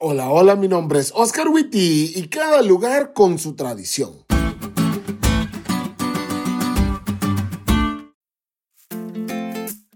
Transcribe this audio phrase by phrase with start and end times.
[0.00, 4.12] Hola, hola, mi nombre es Oscar Witty y cada lugar con su tradición.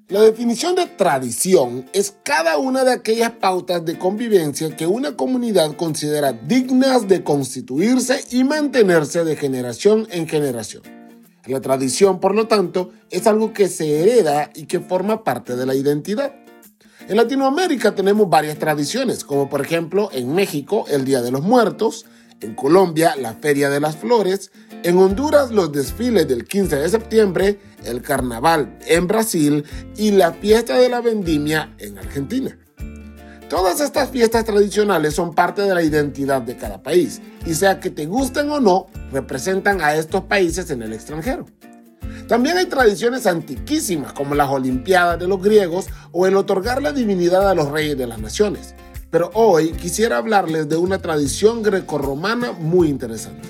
[0.09, 5.77] La definición de tradición es cada una de aquellas pautas de convivencia que una comunidad
[5.77, 10.83] considera dignas de constituirse y mantenerse de generación en generación.
[11.47, 15.65] La tradición, por lo tanto, es algo que se hereda y que forma parte de
[15.65, 16.42] la identidad.
[17.09, 22.07] En Latinoamérica tenemos varias tradiciones, como por ejemplo en México el Día de los Muertos,
[22.41, 24.53] en Colombia la Feria de las Flores,
[24.85, 29.65] en Honduras los desfiles del 15 de septiembre, el Carnaval en Brasil
[29.97, 32.57] y la fiesta de la vendimia en Argentina.
[33.49, 37.91] Todas estas fiestas tradicionales son parte de la identidad de cada país y sea que
[37.91, 41.47] te gusten o no, representan a estos países en el extranjero.
[42.33, 47.47] También hay tradiciones antiquísimas como las Olimpiadas de los griegos o el otorgar la divinidad
[47.47, 48.75] a los reyes de las naciones.
[49.11, 53.47] Pero hoy quisiera hablarles de una tradición grecorromana muy interesante.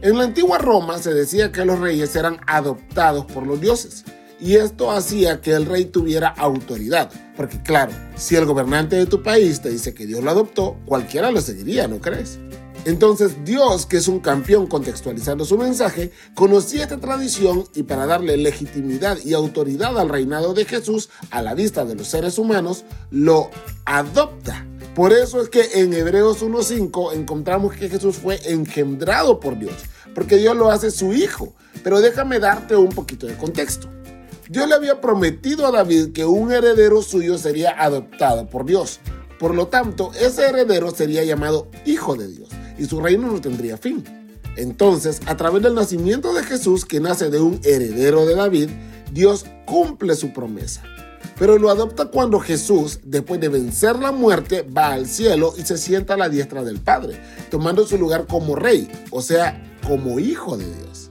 [0.00, 4.04] En la antigua Roma se decía que los reyes eran adoptados por los dioses
[4.38, 9.24] y esto hacía que el rey tuviera autoridad, porque claro, si el gobernante de tu
[9.24, 12.38] país te dice que Dios lo adoptó, cualquiera lo seguiría, ¿no crees?
[12.84, 18.36] Entonces Dios, que es un campeón contextualizando su mensaje, conocía esta tradición y para darle
[18.36, 23.50] legitimidad y autoridad al reinado de Jesús a la vista de los seres humanos, lo
[23.84, 24.66] adopta.
[24.96, 29.76] Por eso es que en Hebreos 1.5 encontramos que Jesús fue engendrado por Dios,
[30.12, 31.54] porque Dios lo hace su hijo.
[31.84, 33.88] Pero déjame darte un poquito de contexto.
[34.50, 38.98] Dios le había prometido a David que un heredero suyo sería adoptado por Dios.
[39.38, 42.51] Por lo tanto, ese heredero sería llamado Hijo de Dios
[42.82, 44.02] y su reino no tendría fin.
[44.56, 48.70] Entonces, a través del nacimiento de Jesús, que nace de un heredero de David,
[49.12, 50.82] Dios cumple su promesa.
[51.38, 55.78] Pero lo adopta cuando Jesús, después de vencer la muerte, va al cielo y se
[55.78, 60.56] sienta a la diestra del Padre, tomando su lugar como rey, o sea, como hijo
[60.56, 61.10] de Dios.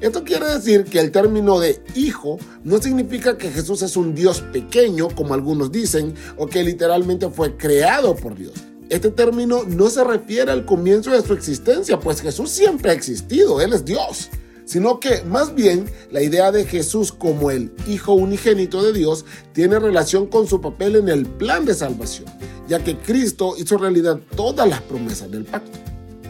[0.00, 4.42] Esto quiere decir que el término de hijo no significa que Jesús es un Dios
[4.52, 8.52] pequeño, como algunos dicen, o que literalmente fue creado por Dios.
[8.88, 13.60] Este término no se refiere al comienzo de su existencia, pues Jesús siempre ha existido,
[13.60, 14.28] Él es Dios,
[14.64, 19.78] sino que más bien la idea de Jesús como el Hijo unigénito de Dios tiene
[19.78, 22.26] relación con su papel en el plan de salvación,
[22.68, 25.78] ya que Cristo hizo realidad todas las promesas del pacto.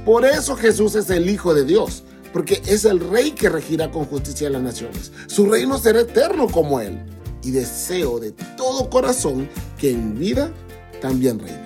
[0.04, 4.06] Por eso Jesús es el Hijo de Dios, porque es el Rey que regirá con
[4.06, 5.12] justicia a las naciones.
[5.26, 6.98] Su reino será eterno como Él,
[7.42, 10.52] y deseo de todo corazón que en vida
[11.00, 11.65] también reine.